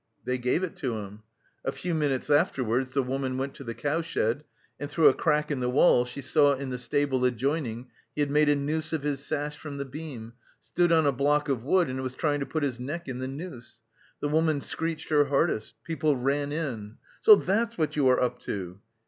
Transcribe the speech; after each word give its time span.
They 0.25 0.39
gave 0.39 0.63
it 0.63 0.75
to 0.77 0.95
him. 0.97 1.21
A 1.63 1.71
few 1.71 1.93
minutes 1.93 2.31
afterwards 2.31 2.89
the 2.95 3.03
woman 3.03 3.37
went 3.37 3.53
to 3.53 3.63
the 3.63 3.75
cowshed, 3.75 4.43
and 4.79 4.89
through 4.89 5.09
a 5.09 5.13
crack 5.13 5.51
in 5.51 5.59
the 5.59 5.69
wall 5.69 6.05
she 6.05 6.21
saw 6.21 6.55
in 6.55 6.71
the 6.71 6.79
stable 6.79 7.23
adjoining 7.23 7.91
he 8.15 8.21
had 8.21 8.31
made 8.31 8.49
a 8.49 8.55
noose 8.55 8.93
of 8.93 9.03
his 9.03 9.23
sash 9.23 9.55
from 9.59 9.77
the 9.77 9.85
beam, 9.85 10.33
stood 10.63 10.91
on 10.91 11.05
a 11.05 11.11
block 11.11 11.49
of 11.49 11.63
wood, 11.63 11.87
and 11.87 12.01
was 12.01 12.15
trying 12.15 12.39
to 12.39 12.47
put 12.47 12.63
his 12.63 12.79
neck 12.79 13.07
in 13.07 13.19
the 13.19 13.27
noose. 13.27 13.83
The 14.21 14.29
woman 14.29 14.61
screeched 14.61 15.09
her 15.09 15.25
hardest; 15.25 15.75
people 15.83 16.17
ran 16.17 16.51
in. 16.51 16.97
'So 17.21 17.35
that's 17.35 17.77
what 17.77 17.95
you 17.95 18.07
are 18.07 18.19
up 18.19 18.39
to! 18.45 18.79